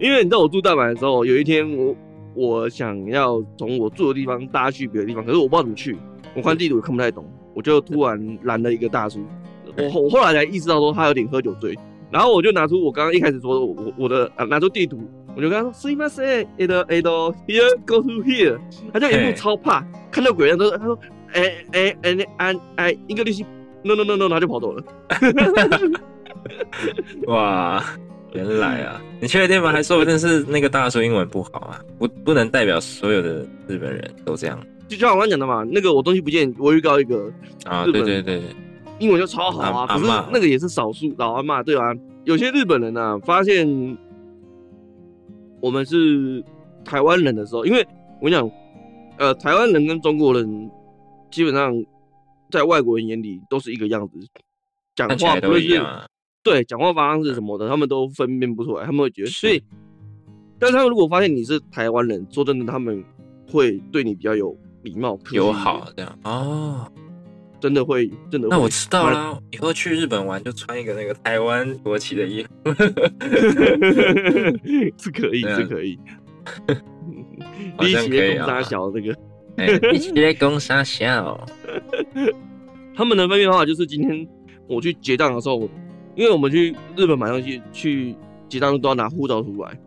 [0.01, 1.95] 因为你知道我住大阪的时候，有一天我
[2.35, 5.95] 我想要从我住的地方搭去别的地方，可是我不知道怎么去，
[6.35, 7.23] 我看地图也看不太懂，
[7.53, 9.23] 我就突然拦了一个大叔。
[9.77, 11.79] 我我后来才意识到说他有点喝酒醉，
[12.11, 15.07] 然后我就拿出我刚刚一开始说的我我的啊，拿出地图。
[15.36, 17.06] 我就跟他说：“すいません，it it
[17.48, 18.60] here go to here。”
[18.92, 19.86] 他就一副超怕，Hey.
[20.12, 21.00] 看到鬼人都他说：“
[21.34, 23.44] 哎哎哎哎哎，一个律师，
[23.84, 24.84] no no no no，他就跑走了。
[27.28, 27.84] ”哇，
[28.34, 29.72] 原来啊，你确定吗？
[29.72, 34.60] 还说不定是那个大叔英文不好啊，不不能代表所有的日本人都这样。
[34.88, 37.32] 就像我刚刚讲的嘛，那个我东西不见，我遇到一个
[37.66, 38.42] 啊，对对对，
[38.98, 41.94] 英文就超好啊，可是那个也是少数老阿嬷，对啊，
[42.24, 43.98] 有些日本人啊，发现。
[45.65, 46.45] 我们是
[46.85, 47.81] 台湾人的时候，因为
[48.21, 48.51] 我跟你讲，
[49.17, 50.71] 呃，台湾人跟中国人
[51.31, 51.73] 基本上
[52.51, 54.19] 在外国人眼里都是一个样子，
[54.95, 55.83] 讲话不会是，
[56.43, 59.63] 对，讲话方式什么的，他们都分辨不出来，他们会觉得，所以，
[60.59, 63.03] 但是他们如果发现你是台湾人，说真的，他们
[63.51, 66.19] 会对你比较有礼貌、友好这样。
[66.25, 66.93] 哦。
[67.65, 68.55] 真的会，真的会。
[68.55, 72.49] 那我知道了，以后去日本玩就穿一个那个台湾国旗的衣服，
[74.99, 75.99] 是可以，是可以。
[77.79, 78.47] 好像可以啊。
[78.47, 79.17] 大小这个，
[79.95, 81.43] 一起来攻沙小。
[82.95, 84.29] 他们的分辨方法就是，今天
[84.69, 85.67] 我去结账的时候，
[86.15, 88.15] 因为我们去日本买东西，去
[88.47, 89.81] 结账都要拿护照出来。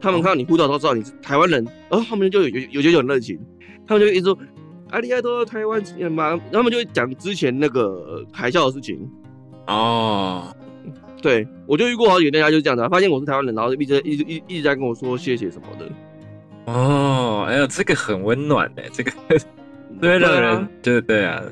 [0.00, 3.38] 他们看到你护照都知道你是台湾人，然后他们就有有有些有热情，
[3.86, 4.38] 他们就一直说。
[4.90, 8.98] 阿里亚多台湾人嘛，他们就会讲之前那个海啸的事情。
[9.66, 10.54] 哦，
[11.20, 16.72] 对，我就遇过好几个大家就是这样的，发现我是台湾人，然后就一直一直一一直在跟我说谢谢什么的。
[16.72, 19.12] 哦，哎呀，这个很温暖哎，这个
[20.00, 21.42] 对让人对对啊，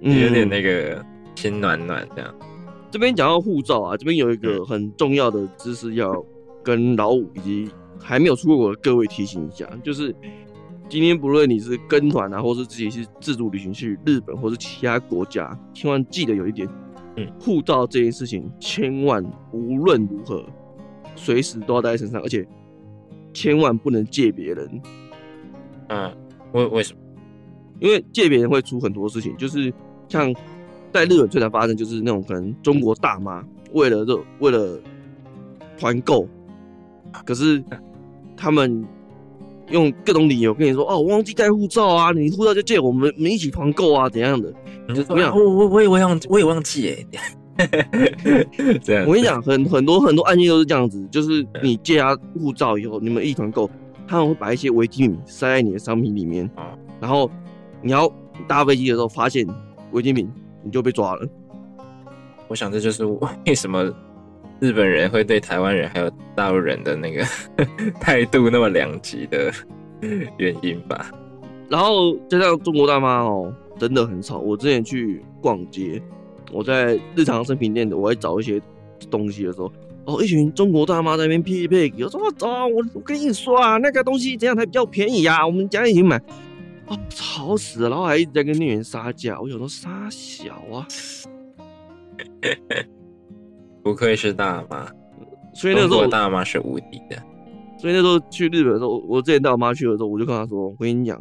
[0.00, 1.02] 有点那个
[1.34, 2.34] 心暖暖这样。
[2.40, 2.46] 嗯、
[2.90, 6.22] 这边讲到护照啊，这边有一个很重要的知识要
[6.62, 10.14] 跟老五以及还没有出过国的各位提醒一下，就是。
[10.92, 16.68] 今天不论你是跟团啊，或是自己是自助旅行去日本或是其他国家，千万记得有一点，
[17.16, 20.44] 嗯，护照这件事情千万无论如何
[21.16, 22.46] 随时都要带在身上，而且
[23.32, 24.82] 千万不能借别人。
[25.88, 26.14] 嗯，
[26.52, 27.00] 为为什么？
[27.80, 29.72] 因为借别人会出很多事情，就是
[30.08, 30.30] 像
[30.92, 34.78] 在日本最常发生就是那种可能中国大妈，为了这为了
[35.78, 36.28] 团购，
[37.24, 37.64] 可是
[38.36, 38.84] 他们
[39.72, 44.52] 用各种理由跟你说：“哦，我忘记带护照啊，你护照就借我们，我们一起团购啊，怎样的？”
[44.88, 47.06] 你就说：“我我我也忘我也忘记哎。
[48.82, 53.70] ”这样，我跟你讲，很很多很多案件都是这样子，就是你借他护照以后，你们一团购，
[54.06, 56.50] 他们会把一些违禁品塞在你的商品里面，
[57.00, 57.30] 然后
[57.82, 58.10] 你要
[58.48, 59.46] 搭飞机的时候发现
[59.92, 60.30] 违禁品，
[60.64, 61.28] 你就被抓了。
[62.48, 63.04] 我想这就是
[63.46, 63.90] 为什么
[64.62, 67.24] 日本人会对台湾人还有大陆人的那个
[68.00, 69.52] 态度那么两极的
[70.38, 71.10] 原因吧。
[71.68, 74.38] 然后加上中国大妈哦，真的很吵。
[74.38, 76.00] 我之前去逛街。
[76.52, 78.62] 我在日常生品店的，我在找一些
[79.10, 79.72] 东西的时候，
[80.04, 85.44] 哦，一群中国大妈在那边噼里啪啦，我说走，我我跟你说啊，那个东西怎样才比较便宜啊？
[85.44, 86.16] 我们家一起买，
[86.86, 90.86] 啊，吵死了，然后还一直在跟店员杀价，我有时候杀小啊，
[93.82, 94.86] 不愧是大妈，
[95.54, 97.16] 所以那时候大妈是无敌的，
[97.78, 101.20] 所以那时候去日本的时候，我之前带我妈去的时候，我就跟她说，我跟你讲，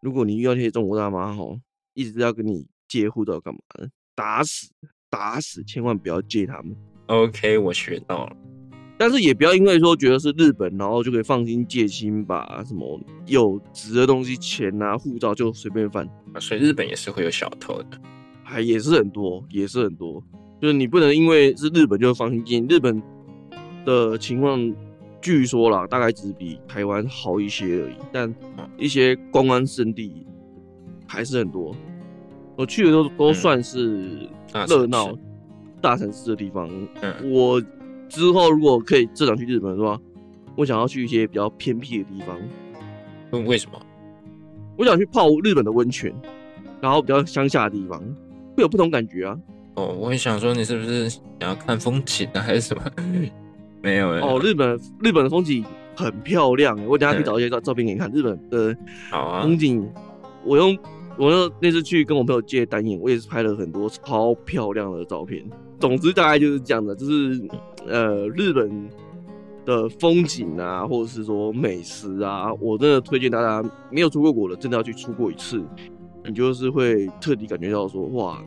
[0.00, 1.58] 如果你遇到那些中国大妈吼，
[1.94, 3.88] 一直要跟你借护照干嘛的？
[4.14, 4.70] 打死
[5.10, 6.74] 打死，千万不要借他们。
[7.06, 8.36] OK，我学到了。
[8.98, 12.62] 但是也不要因为说觉得是日本，然后就可以放心借清吧？
[12.66, 16.06] 什么有值的东西，钱啊、护照就随便翻。
[16.32, 18.00] 啊，所以日本也是会有小偷的，
[18.42, 20.22] 还也是很多，也是很多。
[20.62, 22.64] 就是你不能因为是日本就放心进。
[22.68, 23.02] 日本
[23.84, 24.72] 的情况
[25.20, 27.96] 据说啦，大概只比台湾好一些而已。
[28.12, 28.32] 但
[28.78, 30.24] 一些观光胜地
[31.04, 31.74] 还是很多。
[32.54, 34.28] 我去的都都算是
[34.68, 35.12] 热闹
[35.80, 36.70] 大城市的地方。
[37.00, 37.60] 嗯，我
[38.08, 40.00] 之后如果可以正常去日本的话，
[40.54, 42.38] 我想要去一些比较偏僻的地方。
[43.32, 43.80] 嗯，为什么？
[44.78, 46.14] 我想去泡日本的温泉，
[46.80, 47.98] 然后比较乡下的地方
[48.56, 49.36] 会有不同感觉啊。
[49.74, 52.82] 哦，我很想说，你是不是想要看风景啊，还是什么？
[53.82, 55.64] 没有哦，日本日本的风景
[55.96, 58.10] 很漂亮，我等下去找一些照照片给你看。
[58.12, 58.76] 日本的
[59.10, 59.88] 好啊，风景
[60.44, 60.78] 我用。
[61.18, 65.44] 我那那次去跟我朋友借单眼，我也是拍了很多超漂亮的照片。
[65.78, 67.48] 总之大概就是这样的，就是
[67.86, 68.88] 呃日本
[69.66, 75.62] 的风景啊，或者是说美食啊，我真的推荐大家没有出过国的，真的要去出过一次，
[76.24, 78.42] 你就是会彻底感觉到说哇，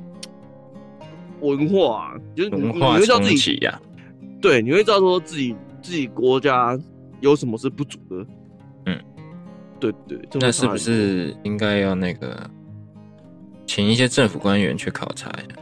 [1.42, 3.80] 文化就是你会知道自己呀，
[4.42, 6.78] 对，你会知道说自己自己国家
[7.20, 8.26] 有什么是不足的。
[8.86, 9.00] 嗯
[9.80, 12.50] 对对，那是不是应该要那个
[13.66, 15.60] 请一些政府官员去考察一下？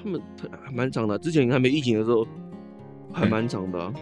[0.00, 0.20] 他们
[0.64, 2.26] 还蛮长的，之前还没疫情的时候
[3.12, 3.92] 还蛮长的、啊。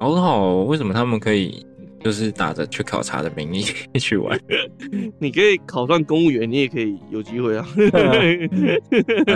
[0.00, 1.64] 好好，为什么他们可以
[2.00, 3.62] 就是打着去考察的名义
[3.98, 4.38] 去玩？
[5.18, 7.66] 你可以考上公务员，你也可以有机会啊。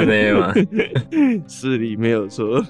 [0.07, 0.55] 没有吗？
[1.48, 2.64] 是你没有错。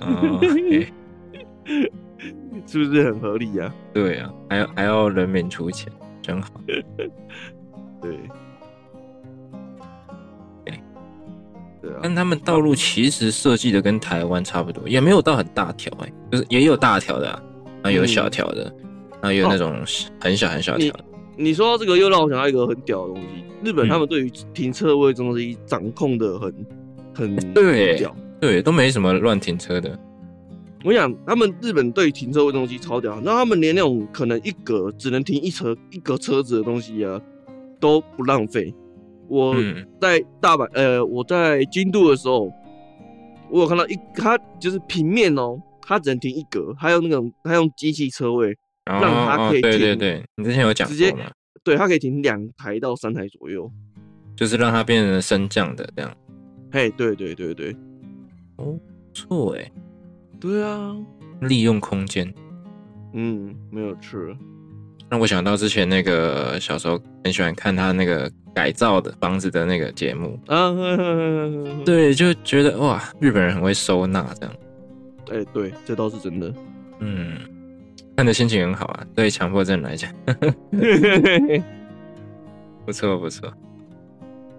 [2.66, 3.74] 是不是很合理呀、啊？
[3.92, 6.48] 对啊，还要还要人民出钱，真好。
[6.66, 8.16] 对，
[11.82, 11.98] 对啊。
[12.02, 17.42] 但他们道路其实设计的跟台湾差不多，也没有到很大条哎、欸，就是也有大条的啊，
[17.82, 18.72] 啊有小条的，
[19.22, 19.72] 啊、嗯、有那种
[20.20, 21.00] 很小很小条、哦。
[21.38, 23.28] 你你说到这个，又让我想到一个很屌的东西。
[23.64, 26.54] 日本他们对于停车位这东西掌控的很
[27.14, 29.98] 很对屌，对，都没什么乱停车的。
[30.84, 37.20] 我想，他们日本对停车位东西超屌，那他们连那种可能一格只能停一车一格车子的东西啊，
[37.78, 38.74] 都不浪费。
[39.28, 39.54] 我
[40.00, 42.52] 在大阪，呃，我在京都的时候，
[43.48, 49.70] 我有看到一，它就是平面哦，它只能停一格，还有那种它用机器车位，让它可以停。
[49.70, 50.88] 对对对，你之前有讲？
[50.88, 51.14] 直接，
[51.62, 53.70] 对，它可以停两台到三台左右，
[54.36, 56.16] 就是让它变成升降的这样。
[56.72, 57.76] 嘿，对对对对，
[58.56, 59.70] 哦，不错哎。
[60.40, 60.96] 对啊，
[61.42, 62.34] 利用空间，
[63.12, 64.36] 嗯，没有吃。
[65.08, 70.72] 让我想到之前那个小时候很喜欢看他那个改造的房子的那个节目啊，
[71.84, 74.54] 对，就觉得哇，日本人很会收纳这样。
[75.30, 76.52] 哎、欸，对，这倒是真的。
[77.00, 77.38] 嗯，
[78.16, 80.12] 看的心情很好啊，对强迫症来讲，
[82.84, 83.52] 不错不错。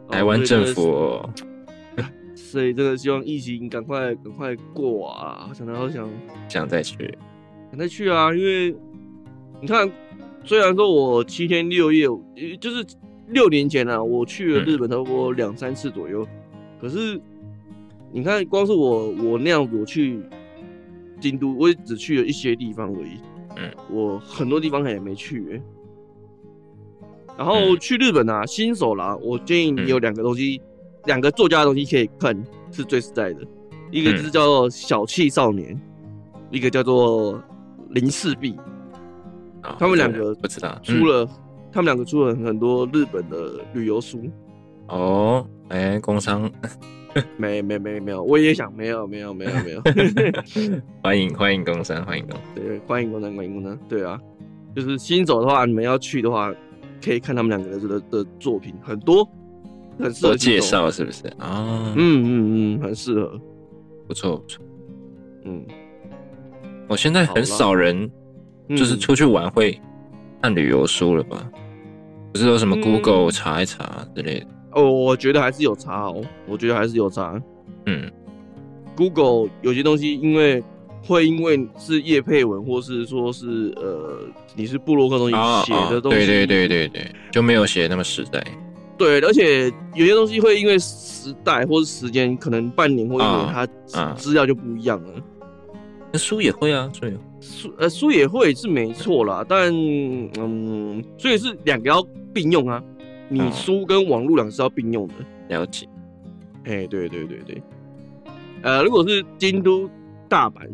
[0.09, 1.29] 台湾政府、哦。
[2.35, 5.49] 所以真的希望疫情赶快赶快过啊！
[5.53, 6.07] 想到想
[6.47, 7.17] 想再去，
[7.71, 8.31] 想再去啊！
[8.31, 8.75] 因为
[9.59, 9.89] 你看，
[10.43, 12.05] 虽然说我七天六夜，
[12.59, 12.85] 就是
[13.29, 16.27] 六年前啊，我去了日本差不多两三次左右。
[16.79, 17.19] 可是
[18.11, 20.21] 你看，光是我我那样子，我去
[21.19, 23.17] 京都，我也只去了一些地方而已。
[23.57, 25.61] 嗯，我很多地方还也没去、欸。
[27.37, 30.61] 然后去日本啊，新手啦，我建议你有两个东西。
[31.05, 32.33] 两个作家的东西可以看
[32.71, 33.41] 是最实在的，
[33.91, 37.43] 一个就是叫做小气少年，嗯、一个叫做
[37.89, 38.55] 林氏璧。
[39.63, 41.29] 哦、他们两个不知道出了，嗯、
[41.73, 44.31] 他们两个出了很多日本的旅游书。
[44.87, 46.49] 哦，哎、欸，工商。
[47.37, 49.81] 没没没没有，我也想没有没有没有没有。
[51.03, 54.19] 欢迎欢迎工商欢迎工对欢迎工商欢迎工商对啊，
[54.75, 56.53] 就是新手的话，你们要去的话，
[57.03, 59.27] 可以看他们两个的的的作品，很多
[59.99, 61.93] 很适合介绍是不是啊？
[61.95, 63.39] 嗯嗯嗯，很适合，
[64.07, 64.63] 不错不错。
[65.45, 65.63] 嗯，
[66.87, 68.09] 我现在很少人
[68.69, 69.79] 就是出去玩会
[70.41, 71.49] 看旅游书了吧？
[72.31, 74.47] 不是有什么 Google 查一查之类的。
[74.75, 76.21] 哦，我觉得还是有差哦。
[76.47, 77.41] 我觉得还是有差。
[77.85, 78.09] 嗯
[78.95, 80.63] ，Google 有些东西，因为
[81.05, 84.19] 会因为是叶配文，或是说是呃，
[84.55, 88.43] 你是布洛克东西写的东西，对对对对对，就没有写那么实在。
[88.97, 93.67] 对，而且有些东西会因为时代或是时间，可能半年或一年，它
[94.13, 95.09] 资料就不一样了。
[96.11, 97.07] 那书也会啊，书
[97.41, 99.73] 书呃书也会是没错啦，但
[100.37, 102.81] 嗯，所以是两个要并用啊。
[103.29, 105.13] 你书跟网络两个是要并用的，
[105.49, 105.87] 了解。
[106.65, 107.61] 哎，对对对对，
[108.61, 109.89] 呃，如果是京都、
[110.29, 110.69] 大阪，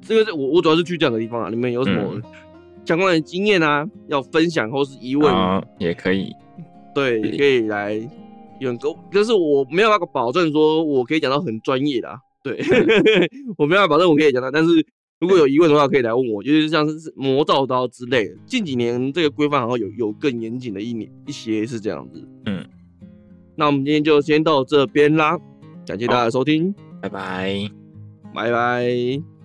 [0.00, 1.48] 这个是我我主要是去这样的地方啊。
[1.50, 2.20] 你们有什么
[2.84, 3.86] 相关的经验啊？
[4.08, 5.32] 要分享或是疑问，
[5.78, 6.32] 也可以。
[6.94, 7.94] 对，可以来
[8.58, 12.18] 有个，但是我没有那个保证说我可以讲到很专业的啊。
[12.42, 12.58] 对，
[13.56, 14.86] 我没有办法保证我可以讲到，但是。
[15.20, 18.34] 如果有疑问的话，可以来问我，就是像是魔造刀之类的。
[18.46, 22.26] 近几年这个规范好像有有更严谨的一年一些是这样子。
[22.46, 22.64] 嗯，
[23.54, 25.38] 那我们今天就先到这边啦，
[25.86, 27.70] 感谢大家的收听，拜拜，
[28.34, 29.39] 拜拜。